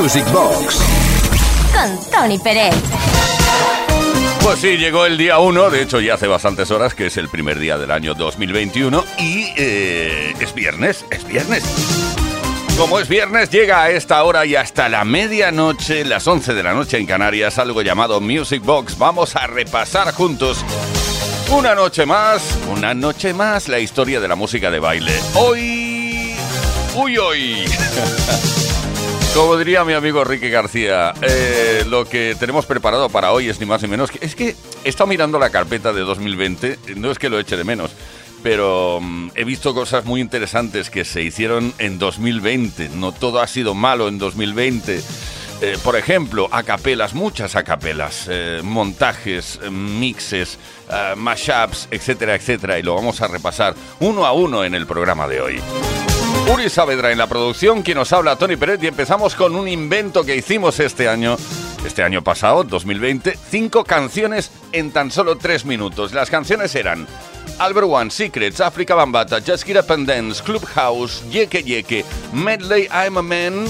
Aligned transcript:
Music 0.00 0.24
Box. 0.32 0.78
Con 1.74 2.10
Tony 2.10 2.38
Pérez. 2.38 2.74
Pues 4.42 4.58
sí, 4.58 4.78
llegó 4.78 5.04
el 5.04 5.18
día 5.18 5.38
1, 5.38 5.68
de 5.68 5.82
hecho 5.82 6.00
ya 6.00 6.14
hace 6.14 6.26
bastantes 6.26 6.70
horas 6.70 6.94
que 6.94 7.08
es 7.08 7.18
el 7.18 7.28
primer 7.28 7.58
día 7.58 7.76
del 7.76 7.90
año 7.90 8.14
2021 8.14 9.04
y 9.18 9.52
eh, 9.58 10.34
es 10.40 10.54
viernes, 10.54 11.04
es 11.10 11.26
viernes. 11.28 11.62
Como 12.78 12.98
es 12.98 13.08
viernes, 13.10 13.50
llega 13.50 13.82
a 13.82 13.90
esta 13.90 14.24
hora 14.24 14.46
y 14.46 14.56
hasta 14.56 14.88
la 14.88 15.04
medianoche, 15.04 16.06
las 16.06 16.26
11 16.26 16.54
de 16.54 16.62
la 16.62 16.72
noche 16.72 16.96
en 16.96 17.04
Canarias, 17.04 17.58
algo 17.58 17.82
llamado 17.82 18.22
Music 18.22 18.64
Box. 18.64 18.96
Vamos 18.96 19.36
a 19.36 19.48
repasar 19.48 20.14
juntos 20.14 20.64
una 21.50 21.74
noche 21.74 22.06
más, 22.06 22.56
una 22.70 22.94
noche 22.94 23.34
más, 23.34 23.68
la 23.68 23.78
historia 23.78 24.18
de 24.18 24.28
la 24.28 24.34
música 24.34 24.70
de 24.70 24.80
baile. 24.80 25.12
Hoy... 25.34 26.34
Uy, 26.96 27.18
hoy. 27.18 27.64
Como 29.34 29.56
diría 29.56 29.84
mi 29.84 29.92
amigo 29.92 30.24
Ricky 30.24 30.50
García, 30.50 31.14
eh, 31.22 31.84
lo 31.88 32.04
que 32.04 32.36
tenemos 32.38 32.66
preparado 32.66 33.08
para 33.08 33.30
hoy 33.30 33.48
es 33.48 33.60
ni 33.60 33.66
más 33.66 33.80
ni 33.80 33.88
menos 33.88 34.10
que... 34.10 34.24
Es 34.24 34.34
que 34.34 34.56
he 34.84 34.88
estado 34.88 35.06
mirando 35.06 35.38
la 35.38 35.50
carpeta 35.50 35.92
de 35.92 36.00
2020, 36.00 36.78
no 36.96 37.12
es 37.12 37.18
que 37.18 37.30
lo 37.30 37.38
eche 37.38 37.56
de 37.56 37.62
menos, 37.62 37.92
pero 38.42 38.98
mm, 39.00 39.30
he 39.36 39.44
visto 39.44 39.72
cosas 39.72 40.04
muy 40.04 40.20
interesantes 40.20 40.90
que 40.90 41.04
se 41.04 41.22
hicieron 41.22 41.72
en 41.78 41.98
2020. 42.00 42.90
No 42.90 43.12
todo 43.12 43.40
ha 43.40 43.46
sido 43.46 43.72
malo 43.72 44.08
en 44.08 44.18
2020. 44.18 45.00
Eh, 45.62 45.78
por 45.84 45.94
ejemplo, 45.94 46.48
acapelas, 46.50 47.14
muchas 47.14 47.54
acapelas, 47.54 48.26
eh, 48.28 48.60
montajes, 48.64 49.60
mixes, 49.70 50.58
mashups, 51.16 51.86
etcétera, 51.92 52.34
etcétera, 52.34 52.78
y 52.78 52.82
lo 52.82 52.96
vamos 52.96 53.20
a 53.20 53.28
repasar 53.28 53.74
uno 54.00 54.26
a 54.26 54.32
uno 54.32 54.64
en 54.64 54.74
el 54.74 54.86
programa 54.86 55.28
de 55.28 55.40
hoy. 55.40 55.60
Uri 56.48 56.68
Saavedra 56.68 57.12
en 57.12 57.18
la 57.18 57.26
producción, 57.26 57.82
quien 57.82 57.98
nos 57.98 58.12
habla 58.12 58.36
Tony 58.36 58.56
Pérez 58.56 58.82
y 58.82 58.86
empezamos 58.88 59.34
con 59.34 59.54
un 59.54 59.68
invento 59.68 60.24
que 60.24 60.36
hicimos 60.36 60.80
este 60.80 61.08
año, 61.08 61.36
este 61.84 62.02
año 62.02 62.22
pasado, 62.22 62.64
2020, 62.64 63.38
cinco 63.50 63.84
canciones 63.84 64.50
en 64.72 64.90
tan 64.90 65.10
solo 65.10 65.36
tres 65.36 65.64
minutos. 65.64 66.12
Las 66.12 66.30
canciones 66.30 66.74
eran 66.74 67.06
Albert 67.58 67.86
One, 67.88 68.10
Secrets, 68.10 68.60
Africa 68.60 68.94
Bambata, 68.94 69.40
Just 69.40 69.64
Get 69.64 69.76
Up 69.76 69.92
and 69.92 70.08
Dance, 70.08 70.42
Clubhouse, 70.42 71.22
Yeke 71.30 71.62
Yeke, 71.62 72.04
Medley, 72.32 72.88
I'm 72.90 73.16
a 73.16 73.22
Man, 73.22 73.66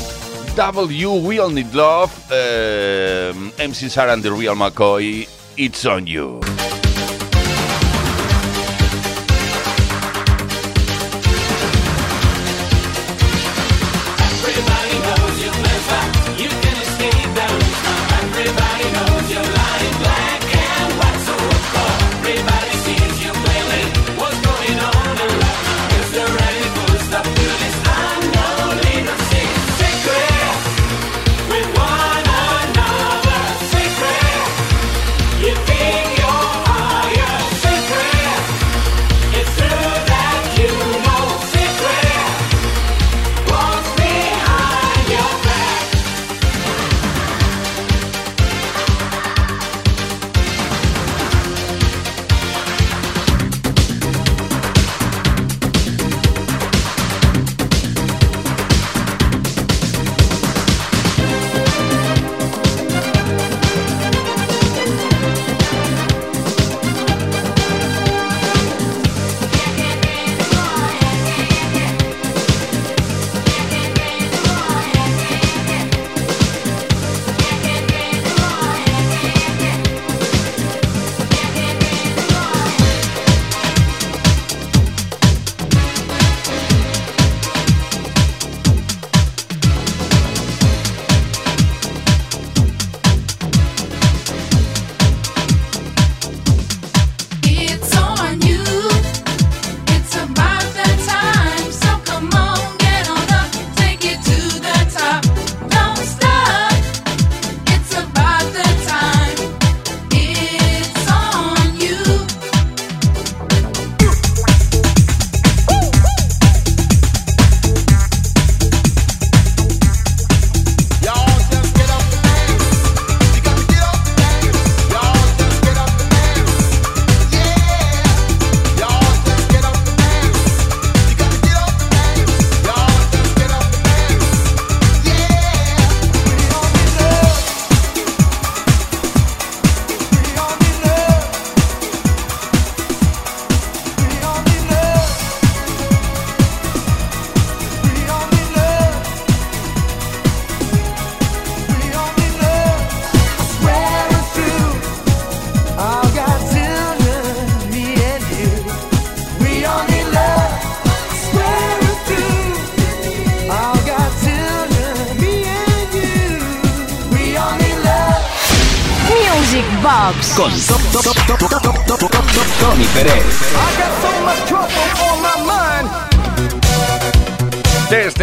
W, 0.56 1.10
We 1.26 1.38
All 1.38 1.52
Need 1.52 1.74
Love, 1.74 2.10
eh, 2.30 3.32
MC 3.58 3.90
Sarah 3.90 4.12
and 4.14 4.22
the 4.22 4.30
Real 4.30 4.54
McCoy, 4.54 5.28
It's 5.56 5.84
On 5.84 6.06
You. 6.06 6.40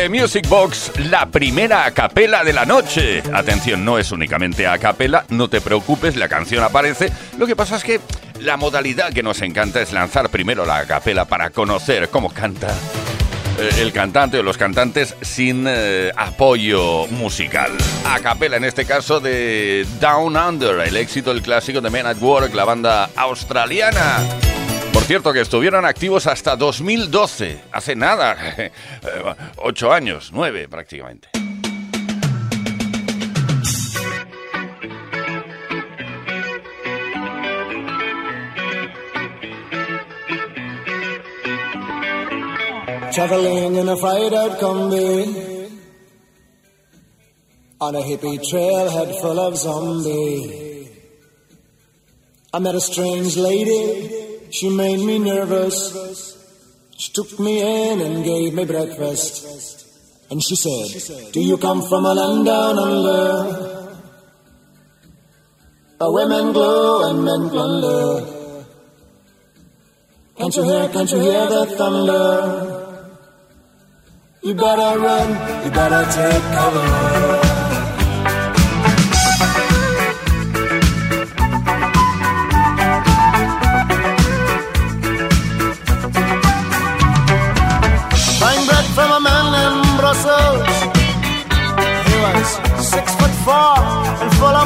Music 0.09 0.47
Box, 0.47 0.91
la 1.09 1.25
primera 1.25 1.85
a 1.85 1.91
capela 1.91 2.43
de 2.43 2.53
la 2.53 2.65
noche. 2.65 3.21
Atención, 3.33 3.83
no 3.83 3.97
es 3.97 4.11
únicamente 4.11 4.67
a 4.67 4.77
capela, 4.77 5.25
no 5.29 5.49
te 5.49 5.61
preocupes, 5.61 6.15
la 6.15 6.27
canción 6.27 6.63
aparece. 6.63 7.11
Lo 7.37 7.47
que 7.47 7.55
pasa 7.55 7.77
es 7.77 7.83
que 7.83 7.99
la 8.39 8.57
modalidad 8.57 9.11
que 9.11 9.23
nos 9.23 9.41
encanta 9.41 9.81
es 9.81 9.91
lanzar 9.93 10.29
primero 10.29 10.65
la 10.65 10.85
capela 10.85 11.25
para 11.25 11.49
conocer 11.49 12.09
cómo 12.09 12.29
canta 12.29 12.67
eh, 13.59 13.69
el 13.79 13.91
cantante 13.91 14.39
o 14.39 14.43
los 14.43 14.57
cantantes 14.57 15.15
sin 15.21 15.65
eh, 15.67 16.11
apoyo 16.15 17.07
musical. 17.07 17.71
A 18.05 18.19
capela 18.19 18.57
en 18.57 18.65
este 18.65 18.85
caso 18.85 19.19
de 19.19 19.85
Down 19.99 20.37
Under, 20.37 20.79
el 20.81 20.95
éxito 20.95 21.33
del 21.33 21.41
clásico 21.41 21.81
de 21.81 21.89
Men 21.89 22.05
at 22.05 22.17
Work, 22.21 22.53
la 22.53 22.65
banda 22.65 23.09
australiana. 23.15 24.23
Cierto, 25.07 25.31
que 25.31 25.39
estuvieron 25.39 25.85
activos 25.85 26.27
hasta 26.27 26.57
2012, 26.57 27.61
hace 27.71 27.95
nada, 27.95 28.35
ocho 29.55 29.93
años, 29.93 30.31
nueve 30.33 30.67
prácticamente. 30.67 31.29
Traveling 43.13 43.77
in 43.77 43.87
a 43.87 43.95
fried 43.95 44.33
combi 44.59 45.69
on 47.79 47.95
a 47.95 48.01
hippie 48.01 48.39
trailhead 48.39 49.21
full 49.21 49.39
of 49.39 49.55
zombies. 49.55 50.89
I 52.53 52.59
met 52.59 52.75
a 52.75 52.81
strange 52.81 53.37
lady, 53.37 54.26
she 54.51 54.69
made 54.69 54.99
me 54.99 55.19
nervous. 55.19 56.35
She 56.97 57.11
took 57.13 57.39
me 57.39 57.91
in 57.91 58.01
and 58.01 58.23
gave 58.23 58.53
me 58.53 58.65
breakfast. 58.65 59.85
And 60.29 60.43
she 60.43 60.55
said, 60.55 61.31
Do 61.31 61.41
you 61.41 61.57
come 61.57 61.81
from 61.81 62.05
a 62.05 62.13
land 62.13 62.45
down 62.45 62.77
under? 62.79 63.77
Where 65.99 66.11
women 66.11 66.53
glow 66.53 67.09
and 67.09 67.23
men 67.23 67.49
plunder. 67.49 68.37
Can't 70.37 70.55
you 70.55 70.63
hear, 70.63 70.89
can't 70.89 71.11
you 71.11 71.19
hear 71.19 71.47
the 71.47 71.65
thunder? 71.65 72.87
You 74.43 74.53
better 74.53 74.99
run, 74.99 75.65
you 75.65 75.71
better 75.71 76.11
take 76.11 76.43
cover. 76.53 77.36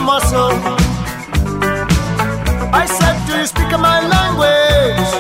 Muscle. 0.02 0.52
I 2.74 2.86
said, 2.86 3.16
Do 3.28 3.38
you 3.40 3.46
speak 3.46 3.72
my 3.80 4.00
language? 4.16 5.12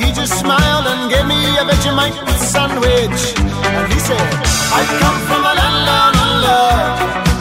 He 0.00 0.12
just 0.12 0.38
smiled 0.40 0.86
and 0.86 1.10
gave 1.10 1.26
me 1.26 1.40
a 1.58 1.64
Vegemite 1.64 2.16
sandwich. 2.38 3.20
And 3.38 3.92
he 3.92 3.98
said, 3.98 4.28
I 4.78 4.82
come 5.00 5.18
from 5.28 5.42
a 5.50 5.52
land 5.58 5.78
down 5.88 6.14
under. 6.24 7.31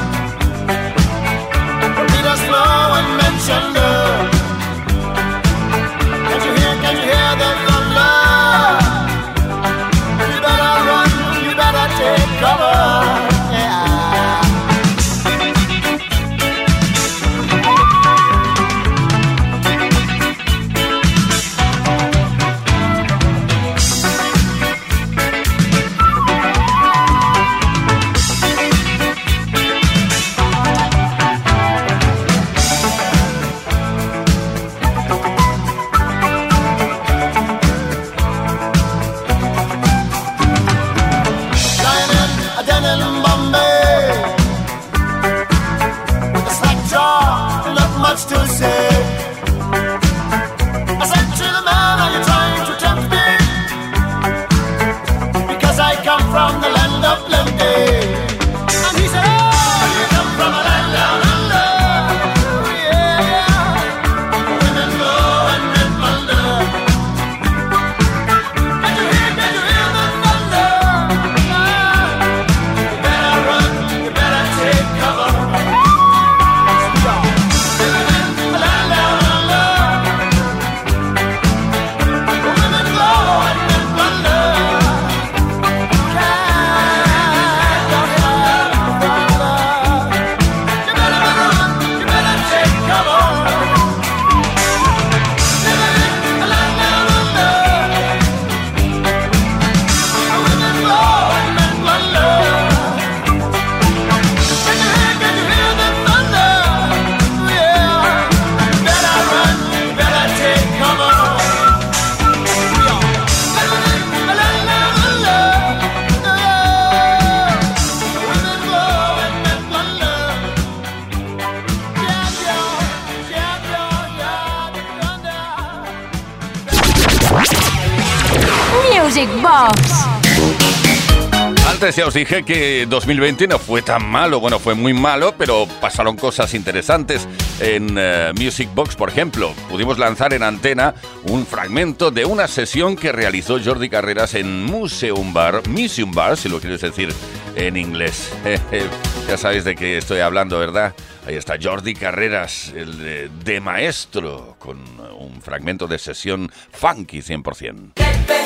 Ya 131.95 132.07
os 132.07 132.13
dije 132.13 132.43
que 132.43 132.85
2020 132.87 133.47
no 133.47 133.59
fue 133.59 133.81
tan 133.81 134.05
malo, 134.05 134.39
bueno, 134.39 134.59
fue 134.59 134.75
muy 134.75 134.93
malo, 134.93 135.33
pero 135.37 135.67
pasaron 135.79 136.15
cosas 136.15 136.53
interesantes. 136.53 137.27
En 137.59 137.95
eh, 137.97 138.31
Music 138.39 138.69
Box, 138.73 138.95
por 138.95 139.09
ejemplo, 139.09 139.53
pudimos 139.69 139.97
lanzar 139.97 140.33
en 140.33 140.43
antena 140.43 140.93
un 141.23 141.45
fragmento 141.45 142.11
de 142.11 142.25
una 142.25 142.47
sesión 142.47 142.95
que 142.95 143.11
realizó 143.11 143.59
Jordi 143.63 143.89
Carreras 143.89 144.35
en 144.35 144.63
Museum 144.63 145.33
Bar, 145.33 145.67
Museum 145.67 146.11
Bar, 146.11 146.37
si 146.37 146.49
lo 146.49 146.59
quieres 146.59 146.81
decir 146.81 147.13
en 147.55 147.75
inglés. 147.77 148.31
ya 149.27 149.37
sabéis 149.37 149.63
de 149.63 149.75
qué 149.75 149.97
estoy 149.97 150.19
hablando, 150.19 150.59
¿verdad? 150.59 150.93
Ahí 151.25 151.35
está 151.35 151.55
Jordi 151.61 151.93
Carreras, 151.93 152.71
el 152.75 152.99
de, 152.99 153.29
de 153.43 153.59
maestro, 153.59 154.55
con 154.59 154.77
un 155.19 155.41
fragmento 155.41 155.87
de 155.87 155.99
sesión 155.99 156.51
funky 156.71 157.19
100%. 157.19 158.40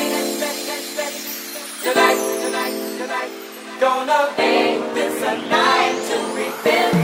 Gonna 3.80 4.32
make 4.38 4.94
this 4.94 5.22
a 5.22 5.36
night 5.48 6.02
to 6.08 6.16
remember. 6.34 6.95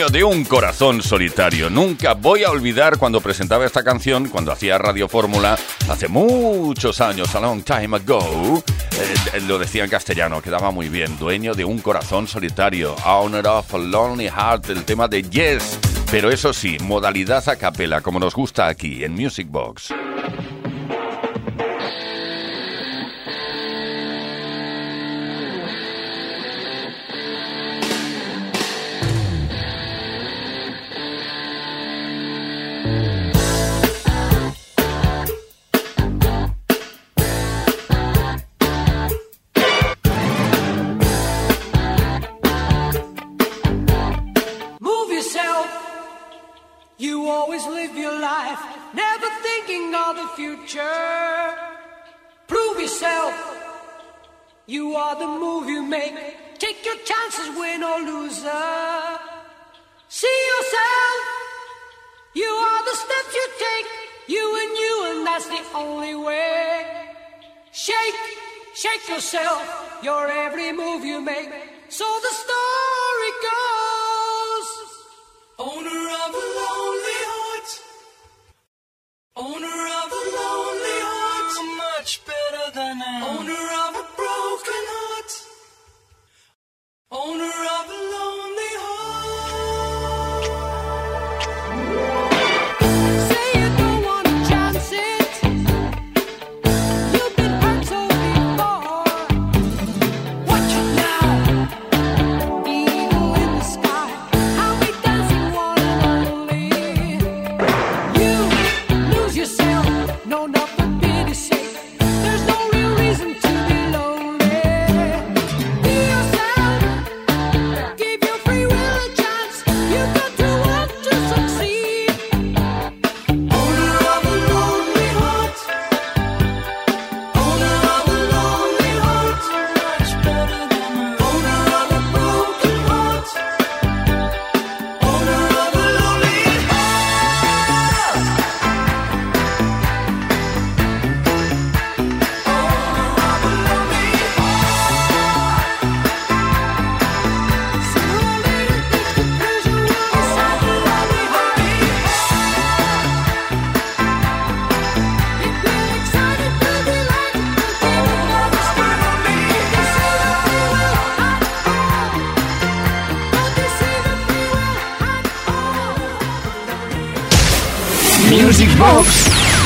Dueño 0.00 0.12
de 0.12 0.24
un 0.24 0.44
corazón 0.44 1.02
solitario. 1.02 1.68
Nunca 1.68 2.14
voy 2.14 2.42
a 2.42 2.50
olvidar 2.50 2.96
cuando 2.96 3.20
presentaba 3.20 3.66
esta 3.66 3.84
canción, 3.84 4.30
cuando 4.30 4.50
hacía 4.50 4.78
Radio 4.78 5.08
Fórmula, 5.08 5.58
hace 5.90 6.08
muchos 6.08 7.02
años, 7.02 7.34
a 7.34 7.40
long 7.40 7.62
time 7.62 7.98
ago. 7.98 8.62
Eh, 9.34 9.40
lo 9.42 9.58
decía 9.58 9.84
en 9.84 9.90
castellano, 9.90 10.40
quedaba 10.40 10.70
muy 10.70 10.88
bien. 10.88 11.18
Dueño 11.18 11.52
de 11.52 11.66
un 11.66 11.80
corazón 11.80 12.26
solitario. 12.26 12.96
Owner 13.04 13.46
of 13.46 13.74
a 13.74 13.76
Lonely 13.78 14.30
Heart, 14.30 14.70
el 14.70 14.84
tema 14.84 15.06
de 15.06 15.22
Yes. 15.22 15.78
Pero 16.10 16.30
eso 16.30 16.54
sí, 16.54 16.78
modalidad 16.80 17.46
a 17.50 17.56
capela, 17.56 18.00
como 18.00 18.18
nos 18.18 18.34
gusta 18.34 18.68
aquí 18.68 19.04
en 19.04 19.12
Music 19.12 19.48
Box. 19.50 19.92
are 55.10 55.18
the 55.18 55.26
move 55.26 55.68
you 55.68 55.82
make. 55.82 56.14
Take 56.58 56.84
your 56.84 56.98
chances, 57.10 57.48
win 57.58 57.82
or 57.82 57.98
lose. 58.10 58.38
See 60.08 60.38
yourself. 60.52 61.20
You 62.34 62.50
are 62.70 62.82
the 62.84 62.96
steps 63.04 63.32
you 63.38 63.46
take. 63.66 63.88
You 64.28 64.44
and 64.62 64.72
you, 64.82 64.94
and 65.08 65.26
that's 65.26 65.46
the 65.48 65.62
only 65.74 66.14
way. 66.14 66.86
Shake, 67.72 68.22
shake 68.74 69.08
yourself. 69.08 69.62
Your 70.02 70.28
every 70.28 70.72
move 70.72 71.04
you 71.04 71.20
make. 71.20 71.50
So 71.88 72.06
the 72.26 72.34
story 72.44 73.32
goes. 73.50 74.68
Owner 75.58 76.02
of 76.22 76.30
a 76.42 76.44
lonely 76.60 77.18
heart. 77.30 77.70
Owner 79.36 79.80
of 80.02 80.08
a 80.20 80.22
lonely 80.38 80.99
much 82.00 82.24
better 82.24 82.70
than 82.72 82.96
an. 82.96 83.22
Owner 83.22 83.66
of 83.84 83.92
a 84.02 84.06
broken 84.16 84.84
heart. 84.96 85.32
Owner 87.12 87.56
of 87.76 87.84
a 87.96 88.00
lonely 88.14 88.49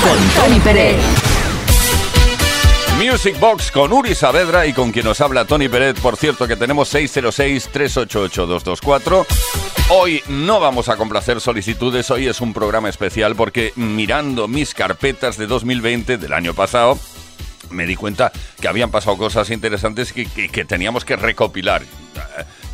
con 0.04 0.16
Tony 0.36 0.60
Pérez. 0.60 1.02
Music 3.02 3.40
Box 3.40 3.70
con 3.70 3.90
Uri 3.92 4.14
Saavedra 4.14 4.66
y 4.66 4.74
con 4.74 4.92
quien 4.92 5.06
nos 5.06 5.22
habla 5.22 5.46
Tony 5.46 5.70
Pérez. 5.70 5.98
Por 5.98 6.18
cierto, 6.18 6.46
que 6.46 6.56
tenemos 6.56 6.94
606-388-224. 6.94 9.24
Hoy 9.88 10.22
no 10.28 10.60
vamos 10.60 10.90
a 10.90 10.96
complacer 10.96 11.40
solicitudes, 11.40 12.10
hoy 12.10 12.28
es 12.28 12.42
un 12.42 12.52
programa 12.52 12.90
especial 12.90 13.34
porque 13.34 13.72
mirando 13.76 14.46
mis 14.46 14.74
carpetas 14.74 15.38
de 15.38 15.46
2020 15.46 16.18
del 16.18 16.34
año 16.34 16.52
pasado, 16.52 16.98
me 17.70 17.86
di 17.86 17.96
cuenta 17.96 18.30
que 18.60 18.68
habían 18.68 18.90
pasado 18.90 19.16
cosas 19.16 19.48
interesantes 19.50 20.12
que, 20.12 20.26
que 20.26 20.66
teníamos 20.66 21.06
que 21.06 21.16
recopilar. 21.16 21.80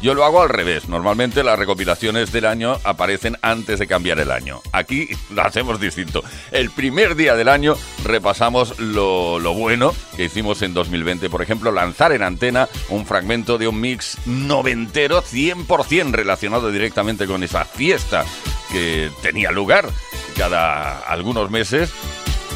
Yo 0.03 0.15
lo 0.15 0.25
hago 0.25 0.41
al 0.41 0.49
revés. 0.49 0.89
Normalmente 0.89 1.45
las 1.45 1.59
recopilaciones 1.59 2.33
del 2.33 2.47
año 2.47 2.79
aparecen 2.85 3.37
antes 3.43 3.79
de 3.79 3.87
cambiar 3.87 4.19
el 4.19 4.31
año. 4.31 4.63
Aquí 4.73 5.09
lo 5.31 5.43
hacemos 5.43 5.79
distinto. 5.81 6.25
El 6.53 6.71
primer 6.71 7.17
día 7.17 7.35
del 7.35 7.49
año 7.49 7.77
repasamos 8.05 8.79
lo, 8.79 9.41
bueno 9.55 9.95
que 10.17 10.25
hicimos 10.25 10.63
en 10.63 10.73
2020. 10.73 11.29
Por 11.29 11.43
ejemplo, 11.43 11.71
lanzar 11.71 12.13
en 12.13 12.23
antena 12.23 12.69
un 12.89 13.05
fragmento 13.05 13.59
de 13.59 13.69
un 13.69 13.81
mix 13.81 14.17
noventero 14.27 15.23
100% 15.23 16.13
relacionado 16.13 16.71
directamente 16.71 17.27
con 17.27 17.43
esa 17.43 17.65
fiesta 17.65 18.25
que 18.73 19.11
tenía 19.23 19.51
lugar 19.51 19.89
cada 20.37 21.01
algunos 21.01 21.51
meses 21.51 21.91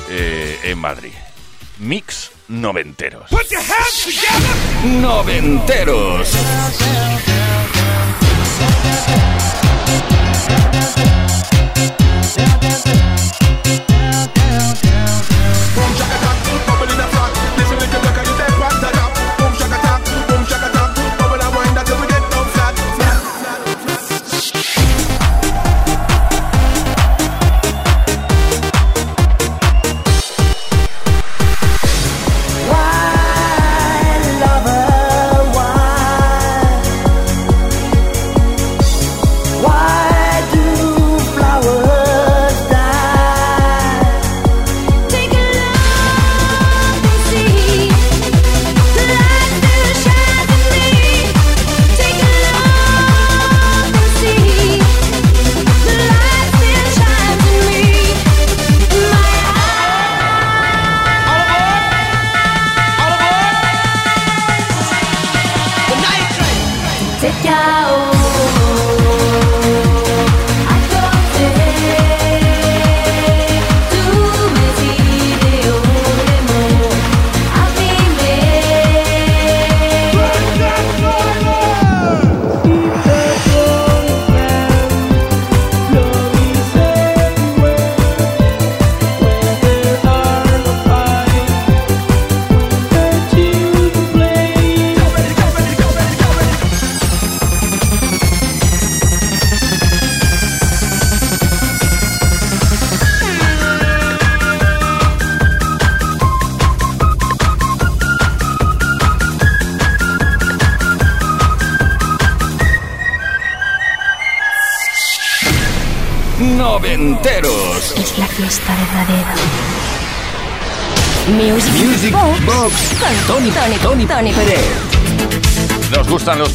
eh, 0.09 0.59
en 0.65 0.79
Madrid. 0.79 1.13
Mix 1.79 2.34
noventeros. 2.49 3.31
Noventeros. 5.01 6.29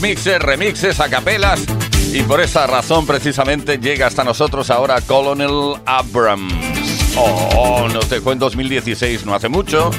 Mixes, 0.09 0.39
remixes, 0.39 0.99
acapelas 0.99 1.59
y 2.11 2.23
por 2.23 2.41
esa 2.41 2.65
razón 2.65 3.05
precisamente 3.05 3.77
llega 3.77 4.07
hasta 4.07 4.23
nosotros 4.23 4.71
ahora 4.71 5.01
Colonel 5.01 5.79
Abrams. 5.85 6.51
Oh, 7.15 7.87
nos 7.93 8.09
dejó 8.09 8.31
en 8.31 8.39
2016, 8.39 9.23
no 9.27 9.35
hace 9.35 9.49
mucho. 9.49 9.91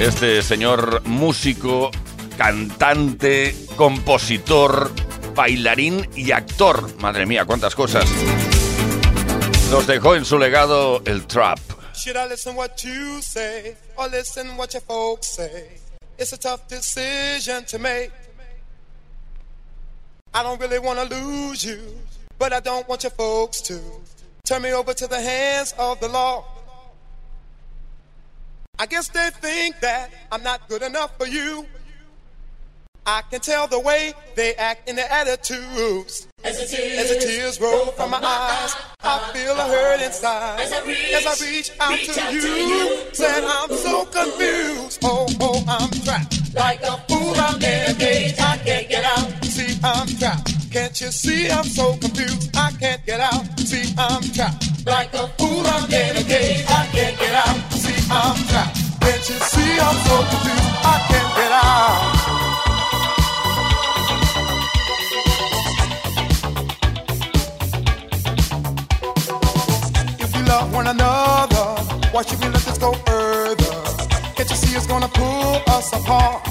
Este 0.00 0.40
señor 0.40 1.02
músico, 1.04 1.90
cantante, 2.38 3.54
compositor, 3.76 4.90
bailarín 5.34 6.08
y 6.16 6.32
actor. 6.32 6.96
Madre 7.00 7.26
mía, 7.26 7.44
cuántas 7.44 7.74
cosas. 7.74 8.06
Nos 9.70 9.86
dejó 9.86 10.14
en 10.14 10.24
su 10.24 10.38
legado 10.38 11.02
el 11.04 11.26
trap. 11.26 11.58
Should 11.94 12.16
I 12.16 12.30
listen 12.30 12.56
what 12.56 12.76
you 12.82 13.20
say 13.20 13.76
or 13.96 14.08
listen 14.08 14.56
what 14.56 14.70
your 14.72 14.82
folks 14.84 15.26
say? 15.36 15.68
It's 16.16 16.32
a 16.32 16.38
tough 16.38 16.66
decision. 16.66 17.66
I 20.36 20.42
don't 20.42 20.60
really 20.60 20.80
want 20.80 20.98
to 20.98 21.14
lose 21.14 21.64
you, 21.64 21.78
but 22.40 22.52
I 22.52 22.58
don't 22.58 22.88
want 22.88 23.04
your 23.04 23.10
folks 23.10 23.60
to 23.62 23.80
turn 24.44 24.62
me 24.62 24.72
over 24.72 24.92
to 24.92 25.06
the 25.06 25.20
hands 25.20 25.74
of 25.78 26.00
the 26.00 26.08
law. 26.08 26.44
I 28.76 28.86
guess 28.86 29.06
they 29.06 29.30
think 29.30 29.78
that 29.78 30.10
I'm 30.32 30.42
not 30.42 30.68
good 30.68 30.82
enough 30.82 31.16
for 31.18 31.28
you. 31.28 31.66
I 33.06 33.22
can 33.30 33.40
tell 33.40 33.68
the 33.68 33.78
way 33.78 34.12
they 34.34 34.54
act 34.56 34.88
in 34.88 34.96
their 34.96 35.08
attitudes. 35.08 36.26
As 36.42 36.58
the 36.58 36.76
tears, 36.76 36.98
As 36.98 37.08
the 37.10 37.20
tears 37.24 37.60
roll 37.60 37.86
from 37.92 38.10
my 38.10 38.18
eyes, 38.20 38.74
I 39.04 39.30
feel 39.32 39.52
a 39.52 39.62
hurt 39.62 40.00
inside. 40.00 40.58
As 40.58 40.72
I 40.72 40.84
reach, 40.84 41.12
As 41.12 41.26
I 41.26 41.46
reach 41.46 41.70
out, 41.78 41.90
reach 41.90 42.14
to, 42.14 42.20
out 42.20 42.32
you, 42.32 42.40
to 42.40 42.48
you, 42.48 42.98
said 43.12 43.44
I'm 43.44 43.68
so 43.68 44.04
confused. 44.06 44.98
Oh, 45.04 45.26
oh, 45.40 45.64
I'm 45.68 45.90
trapped. 46.02 46.54
Like 46.54 46.82
a 46.82 46.96
fool, 47.06 47.34
I'm 47.36 47.62
in 47.62 47.90
a 47.90 47.94
cage. 47.94 48.34
I 48.40 48.56
can't 48.58 48.88
get 48.88 49.04
out. 49.04 49.43
I'm 49.82 50.06
trapped. 50.06 50.70
Can't 50.70 51.00
you 51.00 51.10
see 51.10 51.48
I'm 51.50 51.64
so 51.64 51.96
confused? 51.96 52.56
I 52.56 52.70
can't 52.72 53.04
get 53.06 53.20
out. 53.20 53.44
See, 53.58 53.94
I'm 53.98 54.22
trapped. 54.22 54.86
Like 54.86 55.14
a 55.14 55.28
fool, 55.38 55.66
I'm 55.66 55.88
cage. 55.88 56.64
I 56.68 56.86
can't 56.92 57.18
get 57.18 57.34
out. 57.34 57.72
See, 57.72 57.96
I'm 58.10 58.36
trapped. 58.48 58.76
Can't 59.00 59.28
you 59.28 59.38
see 59.52 59.78
I'm 59.80 59.96
so 60.06 60.16
confused? 60.30 60.70
I 60.84 60.96
can't 61.08 61.34
get 61.38 61.52
out. 61.52 62.24
If 70.20 70.30
we 70.36 70.42
love 70.42 70.72
one 70.72 70.86
another. 70.88 71.84
Why 72.14 72.22
should 72.22 72.38
we 72.38 72.46
let 72.48 72.62
this 72.62 72.78
go 72.78 72.92
further? 72.92 73.74
Can't 74.36 74.48
you 74.48 74.56
see 74.56 74.76
it's 74.76 74.86
gonna 74.86 75.08
pull 75.08 75.62
us 75.66 75.92
apart? 75.92 76.42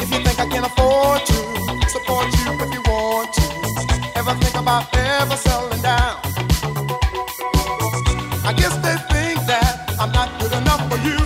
If 0.00 0.10
you 0.10 0.20
think 0.24 0.40
I 0.40 0.46
can 0.48 0.64
afford 0.64 0.89
ever 4.70 5.36
down? 5.82 6.20
I 8.46 8.52
guess 8.56 8.74
they 8.86 8.96
think 9.10 9.38
that 9.50 9.96
I'm 9.98 10.12
not 10.12 10.30
good 10.38 10.52
enough 10.52 10.82
for 10.88 10.98
you. 11.02 11.18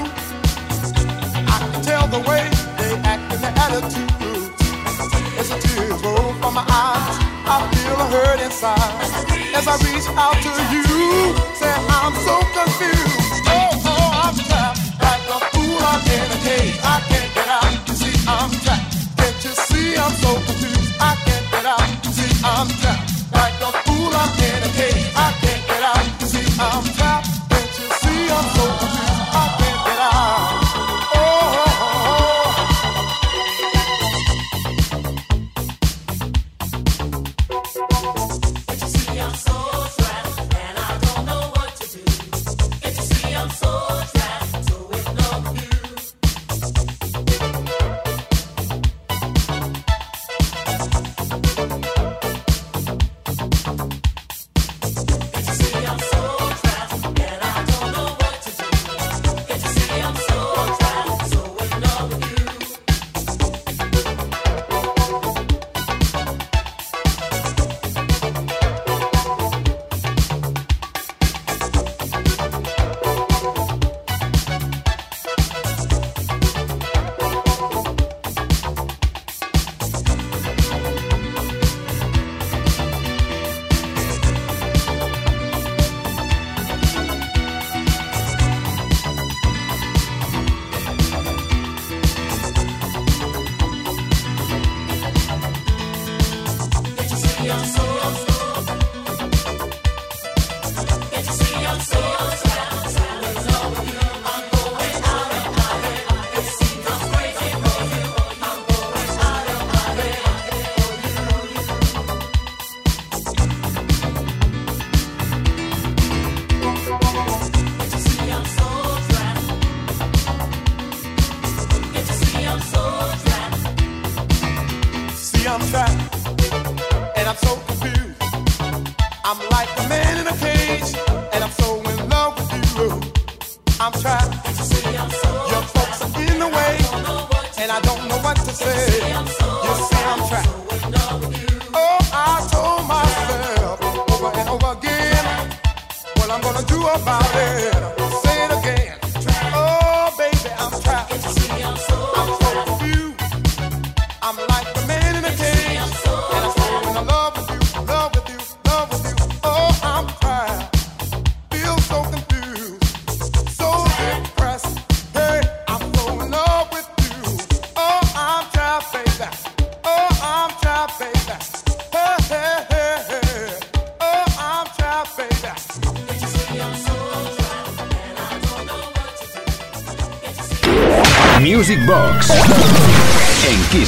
I 1.53 1.57
can 1.61 1.83
tell 1.83 2.07
the 2.09 2.21
way 2.31 2.49
they 2.79 2.93
act 3.05 3.25
and 3.33 3.43
their 3.45 3.55
attitudes. 3.65 4.57
As 5.39 5.49
the 5.51 5.59
tears 5.61 6.01
roll 6.03 6.33
from 6.41 6.55
my 6.55 6.65
eyes, 6.65 7.17
I 7.45 7.57
feel 7.75 7.97
a 8.01 8.07
hurt 8.15 8.41
inside 8.41 8.97
as 9.53 9.69
I 9.69 9.77
reach 9.85 10.09
out 10.17 10.41
to 10.41 10.63
you. 10.73 11.37
Say 11.61 11.75
I'm 11.97 12.15
so 12.25 12.34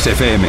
FM. 0.07 0.47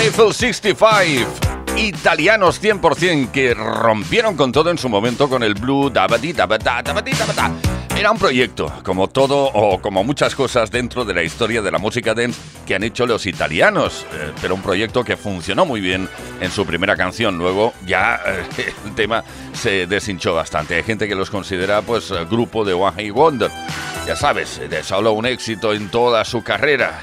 Eiffel 0.00 0.32
65 0.32 1.28
italianos 1.76 2.62
100% 2.62 3.32
que 3.32 3.54
rompieron 3.54 4.36
con 4.36 4.52
todo 4.52 4.70
en 4.70 4.78
su 4.78 4.88
momento 4.88 5.28
con 5.28 5.42
el 5.42 5.54
blue 5.54 5.90
dabadi 5.90 6.32
dabada. 6.32 6.82
Era 7.96 8.12
un 8.12 8.18
proyecto, 8.18 8.72
como 8.84 9.08
todo 9.08 9.46
o 9.46 9.80
como 9.80 10.04
muchas 10.04 10.36
cosas 10.36 10.70
dentro 10.70 11.04
de 11.04 11.12
la 11.12 11.24
historia 11.24 11.60
de 11.60 11.72
la 11.72 11.78
música 11.78 12.14
dance 12.14 12.40
que 12.64 12.76
han 12.76 12.84
hecho 12.84 13.04
los 13.04 13.26
italianos, 13.26 14.06
eh, 14.12 14.30
pero 14.40 14.54
un 14.54 14.62
proyecto 14.62 15.02
que 15.02 15.16
funcionó 15.16 15.66
muy 15.66 15.80
bien 15.80 16.08
en 16.40 16.50
su 16.52 16.64
primera 16.64 16.94
canción. 16.94 17.36
Luego 17.36 17.74
ya 17.84 18.20
eh, 18.24 18.72
el 18.86 18.94
tema 18.94 19.24
se 19.52 19.88
deshinchó 19.88 20.34
bastante. 20.34 20.76
Hay 20.76 20.84
gente 20.84 21.08
que 21.08 21.16
los 21.16 21.30
considera 21.30 21.82
pues 21.82 22.12
grupo 22.30 22.64
de 22.64 22.74
One 22.74 23.02
Hit 23.02 23.12
Wonder. 23.12 23.50
Ya 24.08 24.16
sabes, 24.16 24.58
de 24.70 24.82
solo 24.82 25.12
un 25.12 25.26
éxito 25.26 25.74
en 25.74 25.90
toda 25.90 26.24
su 26.24 26.42
carrera. 26.42 27.02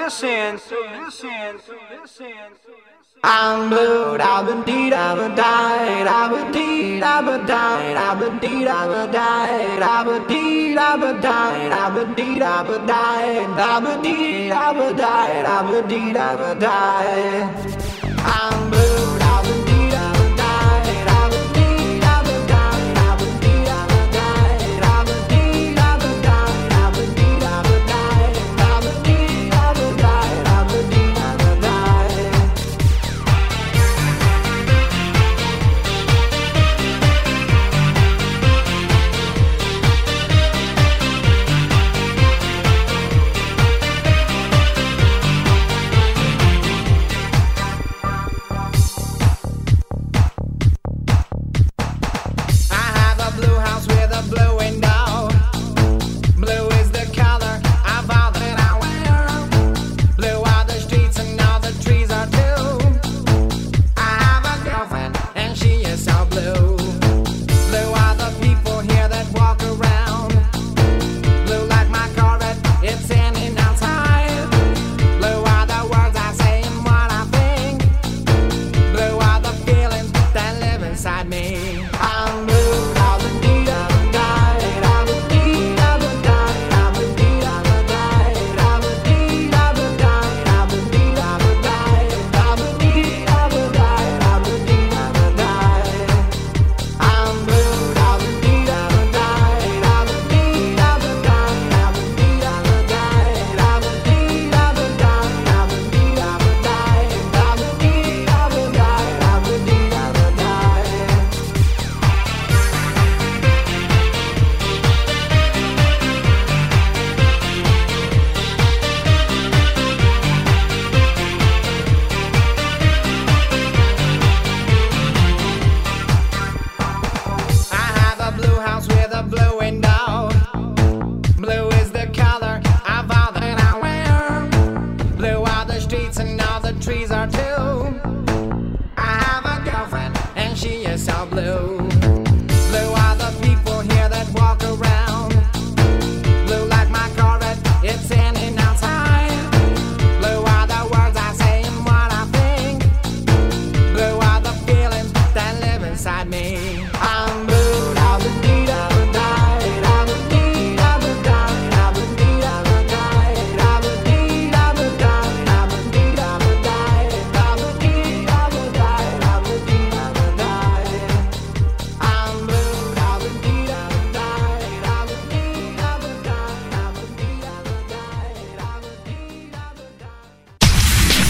listen, 0.03 0.59
listen, 1.05 1.59
listen. 2.01 2.27
I'm 3.23 3.69
blue, 3.69 4.17
I've 4.17 4.47
been 4.47 4.63
deed, 4.63 4.93
I've 4.93 5.17
been 5.17 5.35
died, 5.35 6.07
I've 6.07 6.31
been 6.31 6.51
deed, 6.51 7.03
I've 7.03 7.25
been 7.25 7.45
died, 7.45 7.95
I've 7.95 8.19
been 8.19 8.39
deed, 8.39 8.67
I've 8.67 8.89
been 8.89 9.11
died, 9.11 9.83
I've 9.83 10.05
been 10.05 10.25
deed, 10.27 10.77
I've 10.77 10.99
been 10.99 11.21
died, 11.21 11.71
I've 11.71 11.93
been 11.93 12.13
deed, 12.15 12.41
I've 12.41 12.67
been 12.67 12.85
died, 12.87 13.59
I've 13.59 13.83
been 13.83 14.01
deed, 14.01 14.51
I've 14.51 14.75
been 14.75 14.95
died, 14.95 15.45
I've 15.45 15.71
been 15.71 15.87
deed, 15.87 16.17
I've 16.17 16.39
been 16.39 16.59
died. 16.59 17.83
I'm 18.25 18.71
blue. 18.71 18.90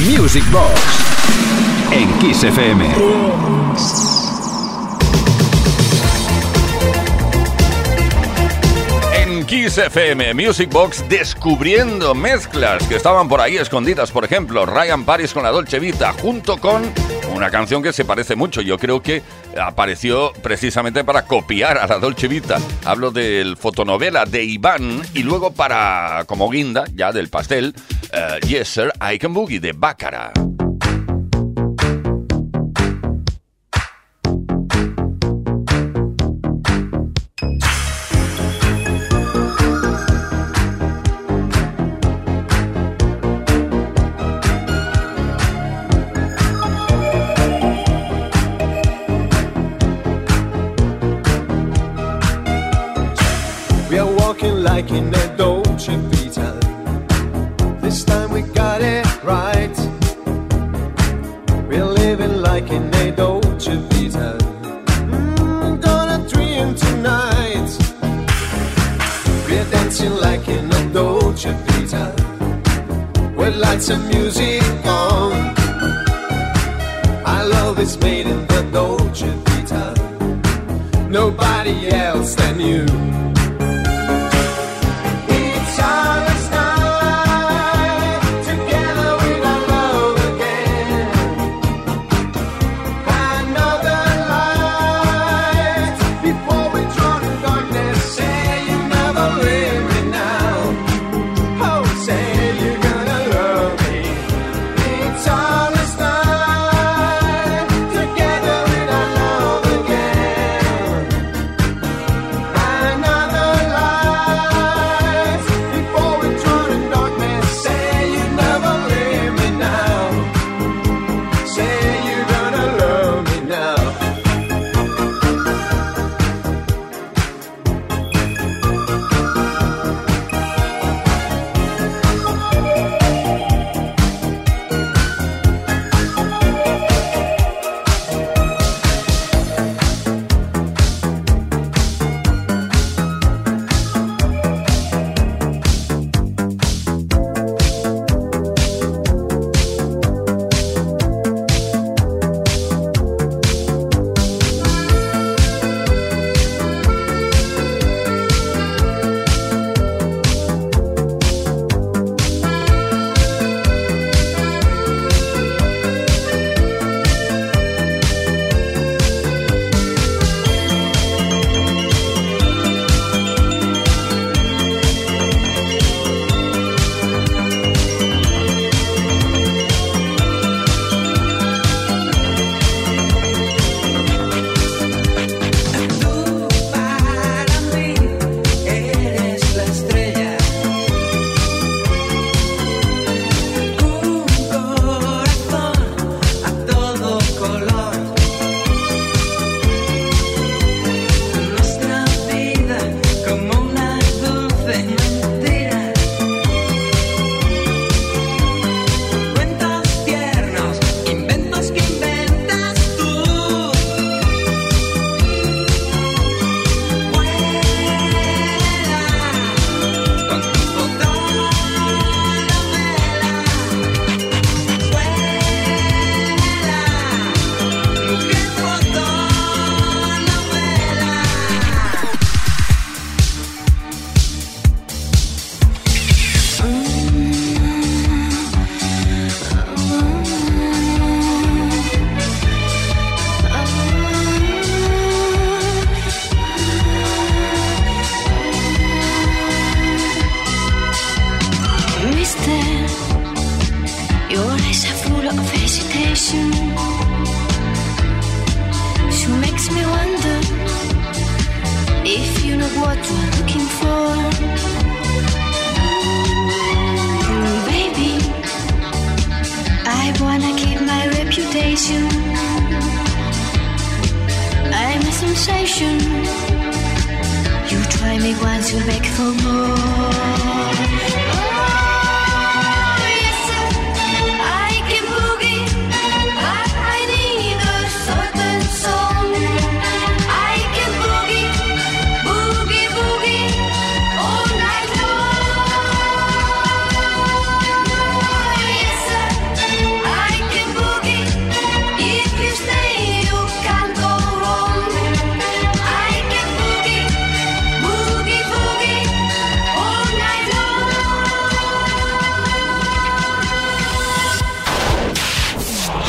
Music 0.10 0.44
Box 0.52 0.82
en 1.92 2.10
Kiss 2.20 2.44
FM. 2.44 2.86
En 9.16 9.46
Kiss 9.46 9.78
FM 9.78 10.34
Music 10.34 10.72
Box 10.72 11.08
descubriendo 11.08 12.16
mezclas 12.16 12.88
que 12.88 12.96
estaban 12.96 13.28
por 13.28 13.42
ahí 13.42 13.58
escondidas. 13.58 14.12
Por 14.12 14.26
ejemplo, 14.26 14.66
Ryan 14.66 15.04
Paris 15.06 15.34
con 15.34 15.44
la 15.44 15.52
Dolce 15.52 15.80
Vita 15.80 16.14
junto 16.14 16.58
con 16.58 16.82
una 17.42 17.50
canción 17.50 17.82
que 17.82 17.92
se 17.92 18.06
parece 18.06 18.36
mucho. 18.36 18.62
Yo 18.62 18.78
creo 18.78 19.02
que 19.02 19.24
apareció 19.60 20.32
precisamente 20.44 21.04
para 21.04 21.24
copiar 21.26 21.80
a 21.80 21.88
la 21.88 21.98
Dolce 21.98 22.28
Vita. 22.28 22.60
Hablo 22.86 23.10
del 23.10 23.58
fotonovela 23.58 24.26
de 24.26 24.44
Iván 24.44 25.02
y 25.16 25.24
luego 25.24 25.52
para, 25.52 26.24
como 26.28 26.52
guinda, 26.52 26.86
ya 26.94 27.12
del 27.12 27.30
pastel, 27.30 27.74
eh, 28.14 28.40
Yes 28.48 28.68
Sir, 28.68 28.94
I 29.02 29.18
Can 29.18 29.34
Boogie 29.34 29.60
de 29.60 29.74
Bácara. 29.74 30.32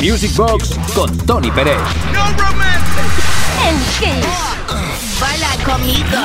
Music 0.03 0.35
Box 0.35 0.71
con 0.93 1.17
Tony 1.19 1.49
Pérez. 1.51 1.77
No 2.11 2.25
en 3.69 3.77
Kiss. 3.97 5.21
Baila 5.21 5.63
conmigo. 5.63 6.19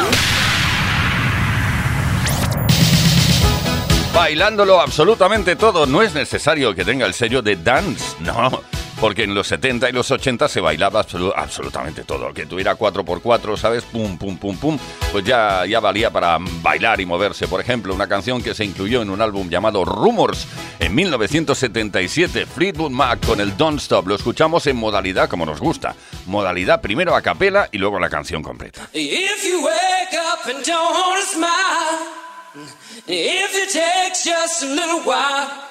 Bailándolo 4.12 4.80
absolutamente 4.80 5.54
todo, 5.54 5.86
no 5.86 6.02
es 6.02 6.12
necesario 6.12 6.74
que 6.74 6.84
tenga 6.84 7.06
el 7.06 7.14
sello 7.14 7.40
de 7.40 7.54
dance, 7.54 8.16
no 8.18 8.62
porque 9.00 9.24
en 9.24 9.34
los 9.34 9.46
70 9.48 9.88
y 9.88 9.92
los 9.92 10.10
80 10.10 10.48
se 10.48 10.60
bailaba 10.60 11.04
absolutamente 11.36 12.04
todo. 12.04 12.32
Que 12.32 12.46
tuviera 12.46 12.76
4x4, 12.76 13.56
¿sabes? 13.56 13.84
Pum, 13.84 14.18
pum, 14.18 14.36
pum, 14.36 14.56
pum. 14.56 14.78
Pues 15.12 15.24
ya, 15.24 15.64
ya 15.66 15.80
valía 15.80 16.10
para 16.10 16.38
bailar 16.62 17.00
y 17.00 17.06
moverse. 17.06 17.46
Por 17.48 17.60
ejemplo, 17.60 17.94
una 17.94 18.08
canción 18.08 18.42
que 18.42 18.54
se 18.54 18.64
incluyó 18.64 19.02
en 19.02 19.10
un 19.10 19.20
álbum 19.20 19.48
llamado 19.48 19.84
Rumors 19.84 20.46
en 20.78 20.94
1977, 20.94 22.46
Fleetwood 22.46 22.90
Mac 22.90 23.24
con 23.24 23.40
el 23.40 23.56
Don't 23.56 23.80
Stop. 23.80 24.08
Lo 24.08 24.14
escuchamos 24.14 24.66
en 24.66 24.76
modalidad 24.76 25.28
como 25.28 25.46
nos 25.46 25.60
gusta. 25.60 25.94
Modalidad 26.26 26.80
primero 26.80 27.14
a 27.14 27.22
capela 27.22 27.68
y 27.70 27.78
luego 27.78 27.98
la 27.98 28.10
canción 28.10 28.42
completa. 28.42 28.88
If 28.92 29.44
you 29.44 29.64
wake 29.64 30.18
up 30.18 30.46
and 30.46 30.64
don't 30.64 31.24
smile, 31.24 32.68
if 33.06 33.54
it 33.54 33.72
takes 33.72 34.24
just 34.24 34.62
a 34.62 34.66
little 34.66 35.00
while. 35.04 35.67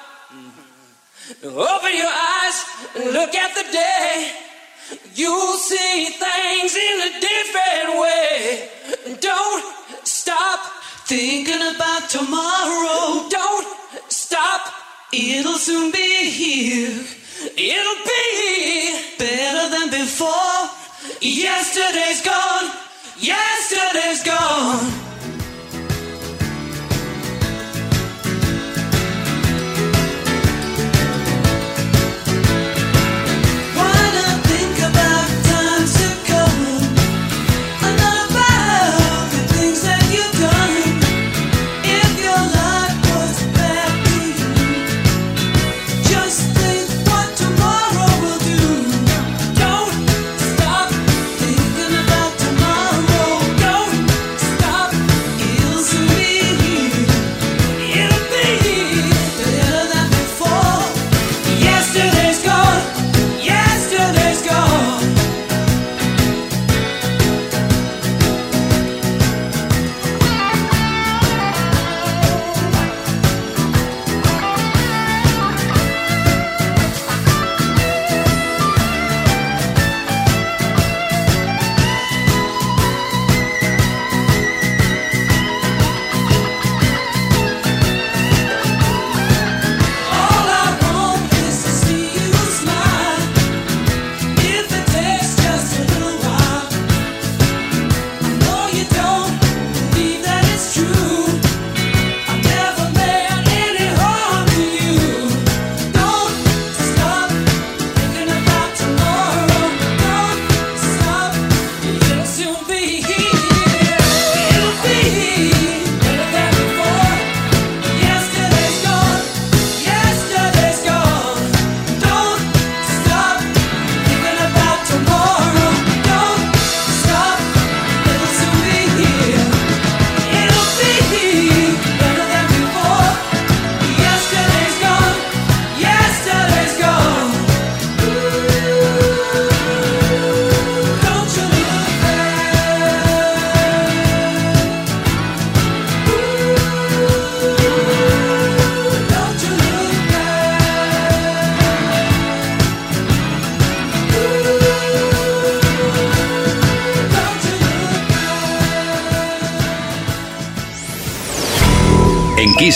Open 1.44 1.92
your 1.96 2.08
eyes 2.08 2.66
and 2.96 3.12
look 3.12 3.36
at 3.36 3.54
the 3.54 3.66
day. 3.72 4.32
You'll 5.13 5.58
see 5.58 6.06
things 6.06 6.76
in 6.76 7.02
a 7.02 7.20
different 7.20 8.00
way. 8.00 8.70
Don't 9.20 9.75
stop 10.08 10.60
thinking 11.06 11.75
about 11.75 12.10
tomorrow. 12.10 13.28
Don't 13.30 13.67
stop, 14.10 14.73
it'll 15.12 15.58
soon 15.58 15.92
be 15.92 16.30
here. 16.30 17.04
It'll 17.58 18.04
be 18.06 19.02
better 19.19 19.69
than 19.69 19.90
before. 19.90 20.69
Yesterday's 21.19 22.21
gone. 22.21 22.71
Yesterday's 23.19 24.23
gone. 24.23 25.37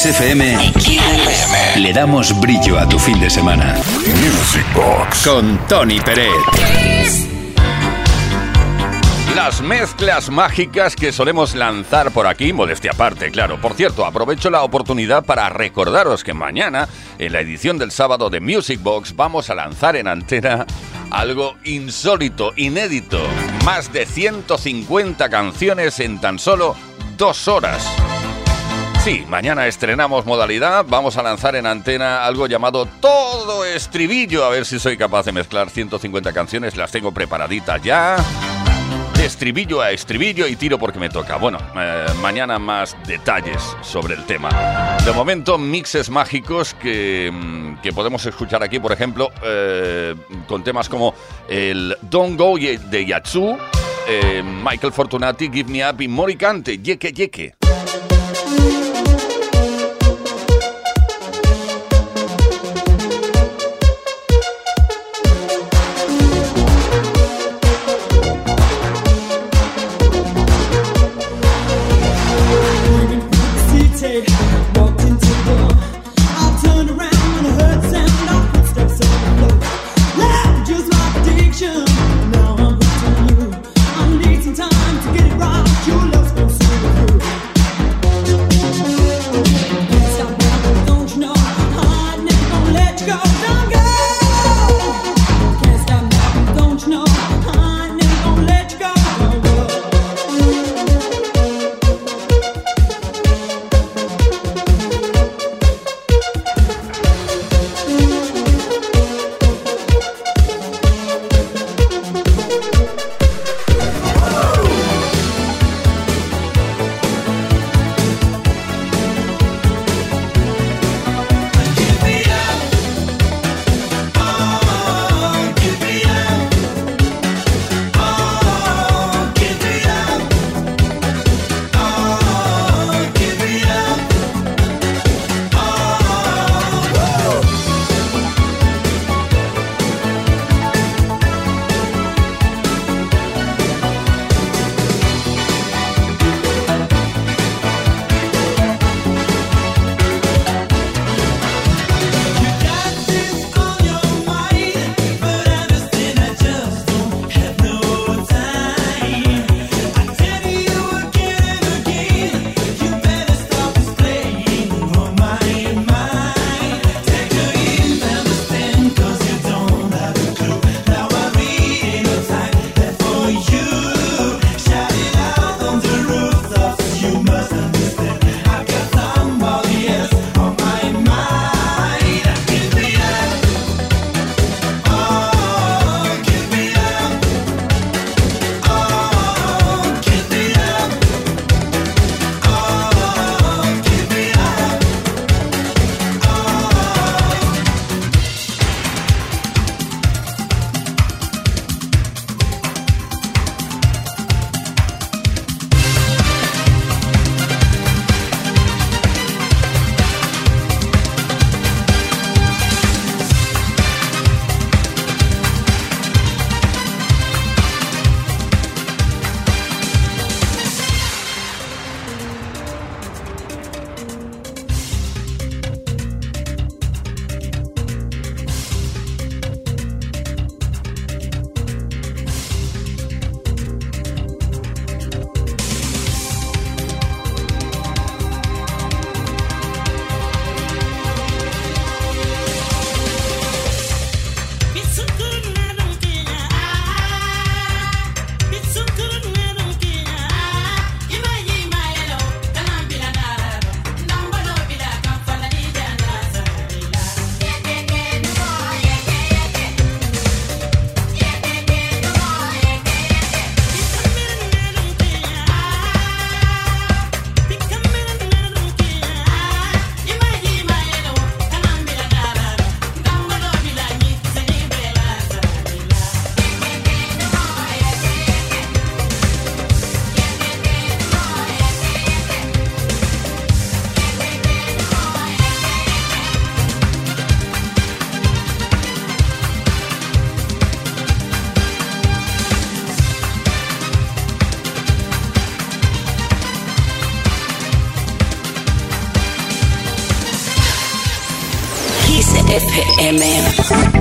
XFM 0.02 0.58
le 1.76 1.94
damos 1.94 2.40
brillo 2.42 2.80
a 2.80 2.90
tu 2.90 2.98
fin 2.98 3.20
de 3.20 3.30
semana. 3.30 3.76
Music 3.76 4.66
Box 4.74 5.28
con 5.28 5.60
Tony 5.68 6.00
Pérez. 6.00 6.32
Las 9.36 9.62
mezclas 9.62 10.32
mágicas 10.32 10.96
que 10.96 11.12
solemos 11.12 11.54
lanzar 11.54 12.10
por 12.10 12.26
aquí, 12.26 12.52
modestia 12.52 12.94
aparte, 12.96 13.30
claro. 13.30 13.62
Por 13.62 13.76
cierto, 13.76 14.04
aprovecho 14.04 14.50
la 14.50 14.64
oportunidad 14.64 15.24
para 15.24 15.48
recordaros 15.50 16.24
que 16.24 16.34
mañana, 16.34 16.90
en 17.20 17.34
la 17.34 17.42
edición 17.42 17.78
del 17.78 17.92
sábado 17.92 18.32
de 18.32 18.40
Music 18.40 18.82
Box, 18.82 19.16
vamos 19.16 19.52
a 19.52 19.56
lanzar 19.56 19.96
en 19.96 20.08
antena 20.08 20.66
algo 21.12 21.58
insólito, 21.64 22.54
inédito. 22.56 23.20
Más 23.66 23.94
de 23.94 24.08
150 24.08 25.30
canciones 25.30 26.00
en 26.00 26.20
tan 26.20 26.40
solo 26.40 26.76
dos 27.18 27.48
horas. 27.48 27.86
Sí, 29.04 29.26
mañana 29.28 29.66
estrenamos 29.66 30.28
modalidad. 30.28 30.86
Vamos 30.88 31.18
a 31.18 31.24
lanzar 31.24 31.56
en 31.56 31.66
antena 31.66 32.24
algo 32.24 32.46
llamado 32.46 32.86
Todo 32.86 33.66
Estribillo. 33.66 34.46
A 34.46 34.50
ver 34.50 34.64
si 34.64 34.78
soy 34.78 34.96
capaz 34.96 35.26
de 35.26 35.32
mezclar 35.32 35.72
150 35.72 36.32
canciones. 36.34 36.78
Las 36.78 36.92
tengo 36.92 37.12
preparaditas 37.12 37.82
ya. 37.82 38.18
De 39.16 39.26
estribillo 39.26 39.82
a 39.82 39.90
estribillo 39.90 40.46
y 40.46 40.56
tiro 40.56 40.78
porque 40.78 41.00
me 41.00 41.10
toca. 41.10 41.38
Bueno, 41.38 41.58
eh, 41.76 42.06
mañana 42.22 42.60
más 42.60 42.96
detalles 43.08 43.76
sobre 43.82 44.14
el 44.14 44.24
tema. 44.26 44.50
De 45.04 45.12
momento, 45.14 45.58
mixes 45.58 46.12
mágicos 46.12 46.76
que, 46.76 47.32
mm, 47.34 47.82
que 47.82 47.94
podemos 47.94 48.24
escuchar 48.28 48.62
aquí, 48.62 48.80
por 48.80 48.92
ejemplo, 48.92 49.32
eh, 49.44 50.14
con 50.48 50.64
temas 50.64 50.88
como 50.88 51.16
el 51.50 51.98
Don't 52.04 52.38
Go 52.38 52.56
de 52.56 53.06
Yatsu, 53.08 53.58
eh, 54.08 54.44
Michael 54.44 54.94
Fortunati, 54.94 55.50
Give 55.52 55.72
Me 55.72 55.90
Up 55.90 56.00
y 56.02 56.08
Moricante, 56.08 56.78
Yeke 56.78 57.12
Yeke. 57.12 57.56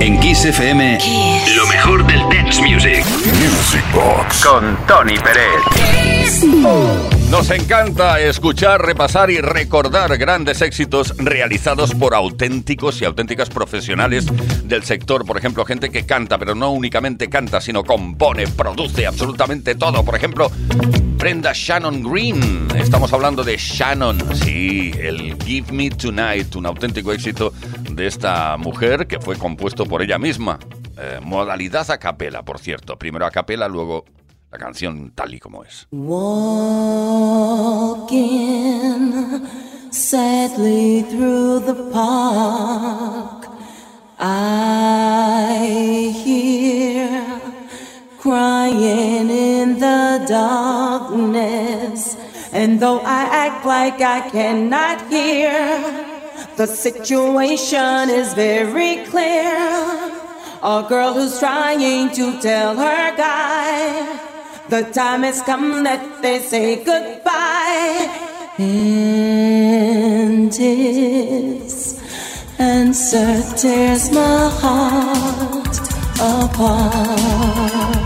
En 0.01 0.19
Kiss 0.19 0.45
FM, 0.45 0.97
lo 1.55 1.67
mejor 1.67 2.07
del 2.07 2.21
dance 2.21 2.59
music. 2.59 3.05
Music 3.35 3.83
Box. 3.93 4.43
Con 4.43 4.75
Tony 4.87 5.15
Pérez. 5.19 6.43
Nos 7.29 7.51
encanta 7.51 8.19
escuchar, 8.19 8.83
repasar 8.83 9.29
y 9.29 9.39
recordar 9.41 10.17
grandes 10.17 10.63
éxitos 10.63 11.15
realizados 11.17 11.93
por 11.93 12.15
auténticos 12.15 12.99
y 13.03 13.05
auténticas 13.05 13.51
profesionales 13.51 14.25
del 14.63 14.83
sector. 14.83 15.23
Por 15.23 15.37
ejemplo, 15.37 15.65
gente 15.65 15.91
que 15.91 16.03
canta, 16.07 16.39
pero 16.39 16.55
no 16.55 16.71
únicamente 16.71 17.29
canta, 17.29 17.61
sino 17.61 17.83
compone, 17.83 18.47
produce 18.47 19.05
absolutamente 19.05 19.75
todo. 19.75 20.03
Por 20.03 20.15
ejemplo, 20.15 20.51
Brenda 21.21 21.51
Shannon 21.53 22.01
Green. 22.01 22.67
Estamos 22.75 23.13
hablando 23.13 23.43
de 23.43 23.55
Shannon. 23.55 24.19
Sí, 24.35 24.91
el 24.99 25.37
Give 25.45 25.71
Me 25.71 25.91
Tonight, 25.91 26.55
un 26.55 26.65
auténtico 26.65 27.13
éxito 27.13 27.53
de 27.95 28.07
esta 28.07 28.57
mujer 28.57 29.07
que 29.07 29.19
fue 29.19 29.37
compuesto 29.37 29.85
por 29.85 30.01
ella 30.01 30.17
misma. 30.17 30.59
Eh, 30.97 31.19
modalidad 31.21 31.89
a 31.91 31.97
capela, 31.97 32.43
por 32.43 32.59
cierto. 32.59 32.97
Primero 32.97 33.25
a 33.25 33.31
capela, 33.31 33.67
luego 33.67 34.05
la 34.51 34.57
canción 34.57 35.11
tal 35.15 35.33
y 35.33 35.39
como 35.39 35.63
es. 35.63 35.87
Walking 35.91 36.21
sadly 39.91 41.03
through 41.09 41.61
the 41.65 41.73
park, 41.91 43.47
I 44.19 46.13
hear 46.23 47.21
crying 48.19 49.29
in 49.29 49.79
the 49.79 50.23
darkness, 50.27 52.17
and 52.53 52.79
though 52.79 52.99
I 52.99 53.23
act 53.31 53.65
like 53.65 54.01
I 54.01 54.29
cannot 54.29 55.01
hear. 55.09 56.20
The 56.61 56.67
situation 56.67 58.11
is 58.11 58.35
very 58.35 59.03
clear. 59.05 59.49
A 60.61 60.85
girl 60.87 61.11
who's 61.11 61.39
trying 61.39 62.11
to 62.11 62.39
tell 62.39 62.75
her 62.75 63.17
guy 63.17 64.19
the 64.69 64.83
time 64.93 65.23
has 65.23 65.41
come 65.41 65.83
that 65.85 66.21
they 66.21 66.37
say 66.37 66.83
goodbye. 66.83 68.05
And 68.59 70.53
his 70.53 71.99
answer 72.59 73.41
tears 73.57 74.11
my 74.11 74.49
heart 74.61 75.79
apart. 76.19 78.00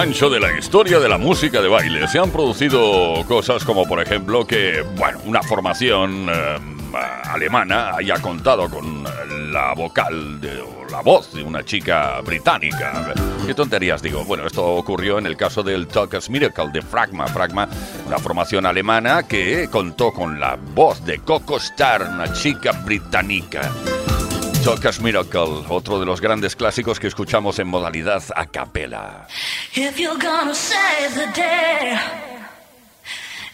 Ancho 0.00 0.30
de 0.30 0.40
la 0.40 0.56
historia 0.58 0.98
de 0.98 1.10
la 1.10 1.18
música 1.18 1.60
de 1.60 1.68
baile 1.68 2.08
se 2.08 2.18
han 2.18 2.30
producido 2.30 3.22
cosas 3.28 3.64
como 3.64 3.84
por 3.86 4.00
ejemplo 4.00 4.46
que, 4.46 4.82
bueno, 4.96 5.18
una 5.26 5.42
formación 5.42 6.26
eh, 6.30 6.58
alemana 7.24 7.94
haya 7.96 8.14
contado 8.16 8.70
con 8.70 9.04
la 9.52 9.74
vocal 9.74 10.40
de, 10.40 10.64
la 10.90 11.02
voz 11.02 11.34
de 11.34 11.42
una 11.42 11.62
chica 11.64 12.18
británica. 12.22 13.12
¿Qué 13.46 13.52
tonterías 13.52 14.00
digo? 14.00 14.24
Bueno, 14.24 14.46
esto 14.46 14.64
ocurrió 14.64 15.18
en 15.18 15.26
el 15.26 15.36
caso 15.36 15.62
del 15.62 15.86
Talkers 15.86 16.30
Miracle 16.30 16.70
de 16.72 16.80
Fragma. 16.80 17.26
Fragma, 17.26 17.68
una 18.06 18.18
formación 18.18 18.64
alemana 18.64 19.24
que 19.24 19.68
contó 19.70 20.12
con 20.12 20.40
la 20.40 20.56
voz 20.56 21.04
de 21.04 21.18
Coco 21.18 21.58
Star, 21.58 22.02
una 22.02 22.32
chica 22.32 22.72
británica. 22.72 23.70
Talkers 24.64 25.00
Miracle, 25.00 25.64
otro 25.70 25.98
de 25.98 26.04
los 26.04 26.20
grandes 26.20 26.54
clásicos 26.54 27.00
que 27.00 27.06
escuchamos 27.06 27.58
en 27.58 27.66
modalidad 27.66 28.22
a 28.36 28.44
capela. 28.46 29.26
If 29.74 29.98
you're 29.98 30.18
gonna 30.18 30.54
save 30.54 31.14
the 31.14 31.32
day, 31.34 31.98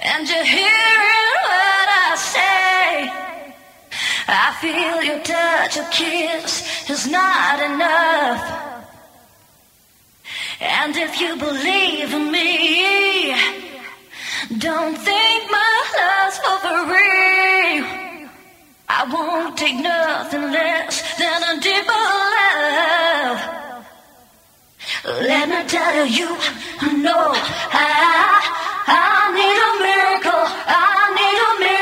and 0.01 0.29
you're 0.29 0.45
hearing 0.45 1.37
what 1.45 1.89
I 1.89 2.17
say, 2.17 3.11
I 4.27 4.55
feel 4.61 5.03
your 5.05 5.23
touch, 5.23 5.77
a 5.77 5.89
kiss 5.93 6.91
is 6.91 7.07
not 7.07 7.61
enough. 7.61 8.43
And 10.61 10.97
if 10.97 11.21
you 11.21 11.37
believe 11.37 12.13
in 12.13 12.33
me, 12.33 13.33
don't 14.59 14.99
think 14.99 15.51
my 15.51 15.85
love's 15.97 16.39
for 16.39 16.87
free. 16.89 18.06
I 18.89 19.05
won't 19.13 19.57
take 19.59 19.77
nothing 19.77 20.43
less 20.53 21.19
than 21.19 21.43
a 21.43 21.61
deeper 21.61 22.03
love. 22.37 23.41
Let 25.27 25.49
me 25.49 25.69
tell 25.69 26.07
you, 26.07 26.29
no, 27.03 27.33
I, 27.73 28.41
I 28.87 29.33
need 29.35 29.59
a 29.59 29.73
miracle. 29.83 30.47
I 30.67 31.15
need 31.19 31.39
a 31.47 31.61
miracle. 31.61 31.76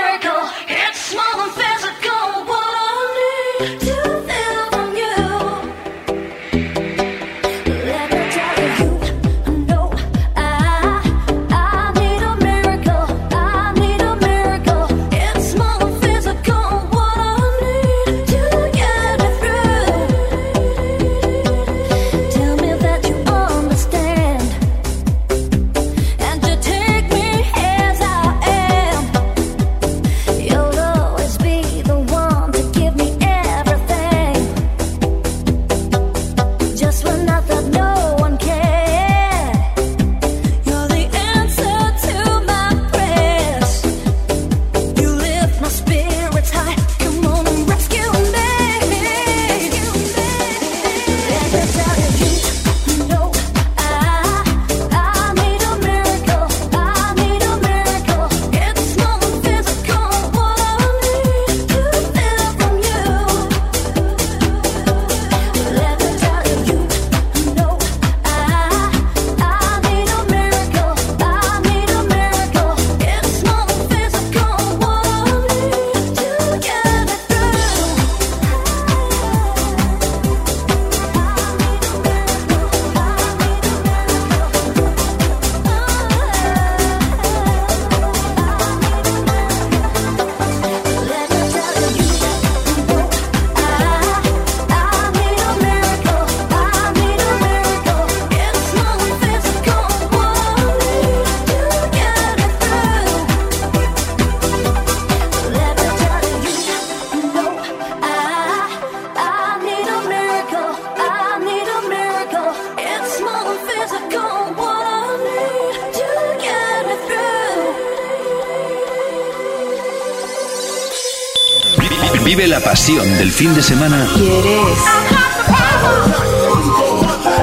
Fin 123.35 123.53
de 123.53 123.63
semana. 123.63 124.07
¿Quieres? 124.15 124.79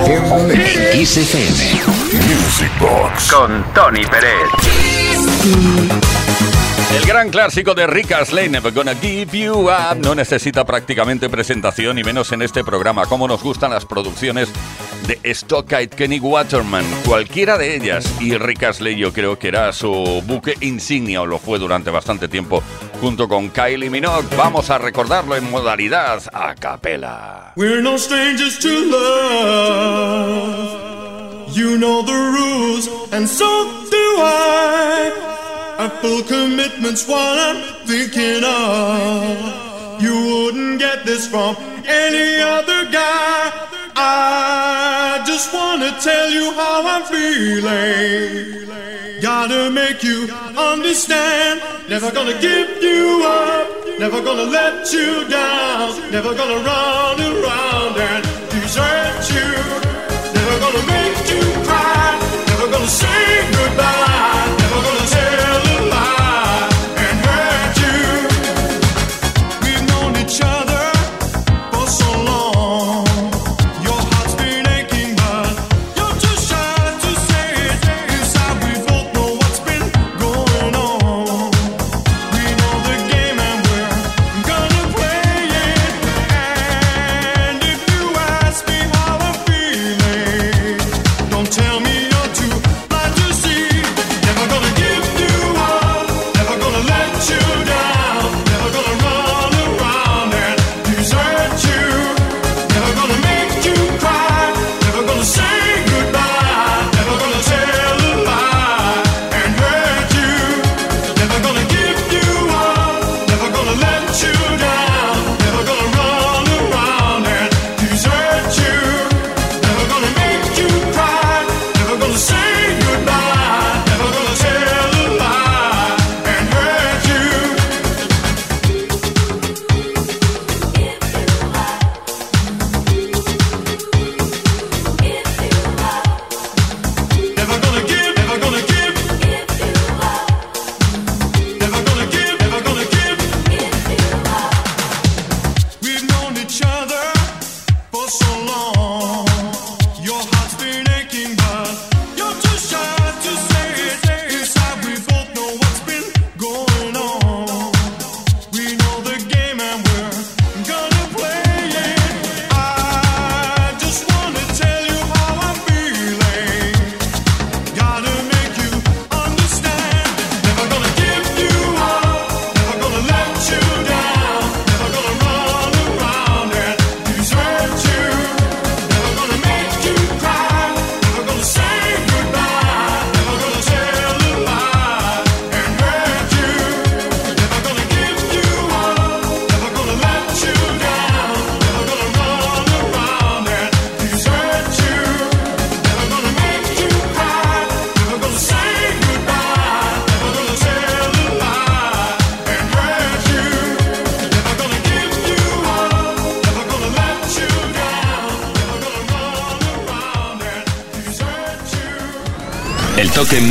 En 0.06 0.94
Kiss 0.94 1.18
FM. 1.18 1.82
Music 2.28 2.72
Box 2.80 3.30
con 3.32 3.66
Tony 3.74 4.06
Pérez. 4.06 4.32
El 6.96 7.06
gran 7.06 7.30
clásico 7.30 7.74
de 7.74 7.88
Rick 7.88 8.14
Astley, 8.14 8.48
Never 8.48 8.74
Gonna 8.74 8.96
Give 8.96 9.38
You 9.38 9.70
Up, 9.70 9.98
no 10.02 10.16
necesita 10.16 10.66
prácticamente 10.66 11.30
presentación 11.30 12.00
y 12.00 12.04
menos 12.04 12.32
en 12.32 12.42
este 12.42 12.64
programa. 12.64 13.06
Como 13.06 13.28
nos 13.28 13.44
gustan 13.44 13.72
las 13.72 13.86
producciones 13.86 14.50
de 15.08 15.34
Stockite 15.34 15.90
Kenny 15.90 16.20
Waterman, 16.20 16.86
cualquiera 17.06 17.58
de 17.58 17.76
ellas. 17.76 18.06
Y 18.22 18.38
Rick 18.38 18.64
Astley 18.64 18.98
yo 18.98 19.12
creo 19.12 19.38
que 19.38 19.50
era 19.50 19.74
su 19.74 20.24
buque 20.26 20.56
insignia 20.62 21.22
o 21.22 21.26
lo 21.26 21.38
fue 21.38 21.60
durante 21.60 21.90
bastante 21.90 22.30
tiempo 22.30 22.64
junto 23.02 23.28
con 23.28 23.50
Kylie 23.50 23.90
Minogue. 23.90 24.28
Vamos 24.38 24.70
a 24.70 24.78
recordarlo 24.78 25.36
en 25.36 25.50
modalidad 25.50 26.22
a 26.32 26.54
capela. 26.54 27.54
We're 27.56 27.82
no 27.82 27.98
strangers 27.98 28.60
to 28.60 28.70
love. 28.70 30.62
You 31.52 31.78
know 31.80 32.04
the 32.04 32.14
rules, 32.14 32.88
and 33.12 33.28
so 33.28 33.66
do 33.90 34.18
I. 34.20 35.12
A 35.80 35.90
full 36.00 36.22
commitment's 36.24 37.08
what 37.08 37.40
I'm 37.40 37.64
thinking 37.88 38.44
of. 38.44 40.00
You 40.00 40.14
wouldn't 40.14 40.80
get 40.80 41.04
this 41.04 41.28
from 41.28 41.56
any 41.86 42.40
other 42.40 42.86
guy. 42.92 43.52
I 43.96 45.24
just 45.26 45.52
wanna 45.52 45.92
tell 46.00 46.30
you 46.30 46.52
how 46.54 46.86
I'm 46.86 47.04
feeling. 47.06 48.62
Gotta 49.22 49.70
make 49.70 50.02
you 50.02 50.28
understand. 50.58 51.62
Never 51.88 52.12
gonna 52.12 52.42
give 52.42 52.82
you 52.82 53.22
up. 53.24 54.00
Never 54.00 54.20
gonna 54.20 54.46
let 54.46 54.92
you 54.92 55.30
down. 55.30 56.12
Never 56.12 56.34
gonna 56.34 56.58
run 56.64 57.22
around 57.22 57.98
and 57.98 58.24
desert 58.50 59.30
you. 59.30 59.50
Never 60.34 60.60
gonna 60.60 60.86
make 60.88 61.30
you 61.30 61.42
cry. 61.68 62.20
Never 62.48 62.72
gonna 62.72 62.88
say 62.88 63.52
goodbye. 63.52 64.61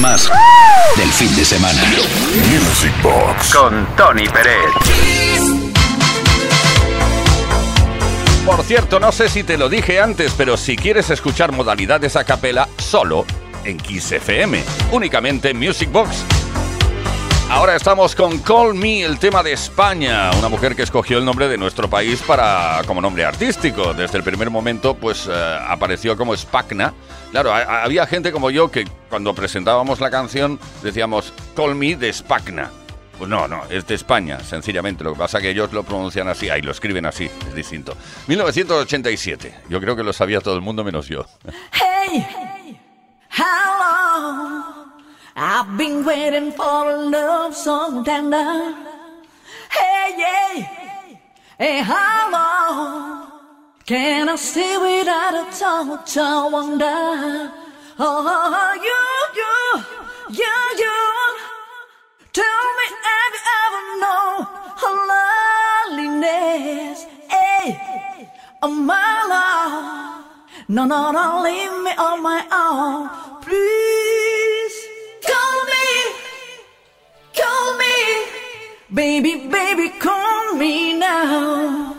Más 0.00 0.30
del 0.96 1.08
fin 1.12 1.34
de 1.36 1.44
semana. 1.44 1.82
Music 2.50 2.92
Box 3.02 3.54
con 3.54 3.86
Tony 3.96 4.26
Pérez. 4.28 4.70
Por 8.46 8.62
cierto, 8.64 8.98
no 8.98 9.12
sé 9.12 9.28
si 9.28 9.42
te 9.42 9.58
lo 9.58 9.68
dije 9.68 10.00
antes, 10.00 10.32
pero 10.36 10.56
si 10.56 10.76
quieres 10.76 11.10
escuchar 11.10 11.52
modalidades 11.52 12.16
a 12.16 12.24
capela, 12.24 12.68
solo 12.78 13.26
en 13.64 13.76
Kiss 13.76 14.12
FM, 14.12 14.62
únicamente 14.92 15.50
en 15.50 15.58
Music 15.58 15.90
Box. 15.92 16.24
Ahora 17.50 17.74
estamos 17.74 18.14
con 18.14 18.38
Call 18.38 18.74
Me, 18.74 19.02
el 19.02 19.18
tema 19.18 19.42
de 19.42 19.52
España, 19.52 20.30
una 20.38 20.48
mujer 20.48 20.76
que 20.76 20.82
escogió 20.82 21.18
el 21.18 21.24
nombre 21.24 21.48
de 21.48 21.58
nuestro 21.58 21.90
país 21.90 22.22
para 22.22 22.80
como 22.86 23.00
nombre 23.00 23.24
artístico. 23.24 23.92
Desde 23.92 24.18
el 24.18 24.24
primer 24.24 24.50
momento, 24.50 24.94
pues 24.94 25.28
eh, 25.30 25.58
apareció 25.68 26.16
como 26.16 26.34
Spagna. 26.36 26.94
Claro, 27.32 27.52
ha- 27.52 27.82
había 27.82 28.06
gente 28.06 28.30
como 28.30 28.50
yo 28.50 28.70
que 28.70 28.84
cuando 29.08 29.34
presentábamos 29.34 30.00
la 30.00 30.10
canción 30.10 30.60
decíamos 30.82 31.32
Call 31.56 31.74
Me 31.74 31.96
de 31.96 32.12
Spagna. 32.12 32.70
Pues 33.18 33.28
no, 33.28 33.46
no, 33.48 33.64
es 33.68 33.86
de 33.86 33.96
España, 33.96 34.38
sencillamente. 34.40 35.02
Lo 35.04 35.12
que 35.12 35.18
pasa 35.18 35.38
es 35.38 35.42
que 35.42 35.50
ellos 35.50 35.72
lo 35.72 35.82
pronuncian 35.82 36.28
así, 36.28 36.48
ahí 36.48 36.62
lo 36.62 36.70
escriben 36.70 37.04
así, 37.04 37.24
es 37.48 37.54
distinto. 37.54 37.94
1987, 38.28 39.54
yo 39.68 39.80
creo 39.80 39.96
que 39.96 40.04
lo 40.04 40.12
sabía 40.12 40.40
todo 40.40 40.54
el 40.54 40.62
mundo 40.62 40.84
menos 40.84 41.08
yo. 41.08 41.26
Hey, 41.72 42.26
long 43.36 44.89
I've 45.36 45.76
been 45.78 46.04
waiting 46.04 46.52
for 46.52 46.90
a 46.90 46.96
love 46.96 47.54
so 47.54 48.02
tender. 48.04 48.74
Hey, 49.70 50.14
yeah, 50.18 50.66
hey, 51.58 51.82
how 51.82 52.30
long 52.32 53.32
can 53.86 54.28
I 54.28 54.36
stay 54.36 54.76
without 54.76 55.34
a 55.34 55.44
touch? 55.58 56.16
I 56.16 56.48
wonder. 56.48 57.52
Oh, 57.98 58.72
you, 58.86 59.02
you, 59.40 59.56
you, 60.38 60.56
you. 60.82 60.98
Tell 62.32 62.64
me, 62.78 62.86
have 63.06 63.34
you 63.36 63.42
ever 63.60 63.84
known 64.02 64.34
her 64.82 64.96
loneliness? 65.10 67.04
Hey, 67.28 68.28
oh 68.62 68.68
my 68.68 69.26
love. 69.28 70.24
No, 70.68 70.84
no, 70.84 71.10
don't 71.12 71.42
leave 71.42 71.82
me 71.82 71.90
on 71.98 72.22
my 72.22 72.46
own. 72.52 73.42
Please, 73.42 74.29
Call 77.34 77.78
me, 77.78 78.26
baby, 78.92 79.48
baby, 79.48 79.88
call 79.98 80.54
me 80.54 80.98
now. 80.98 81.94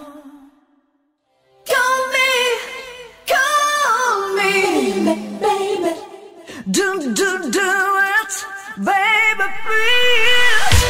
Call 1.65 2.07
me, 2.15 2.31
call 3.27 4.35
me, 4.35 5.03
baby, 5.05 5.37
baby. 5.39 5.95
Do, 6.69 7.13
do, 7.13 7.51
do 7.51 7.71
it, 8.19 8.45
baby, 8.77 9.47
please. 9.65 10.80